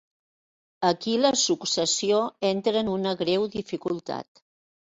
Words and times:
Aquí 0.89 1.13
la 1.25 1.31
successió 1.41 2.23
entra 2.51 2.83
en 2.83 2.91
una 2.97 3.15
greu 3.23 3.49
dificultat. 3.61 4.47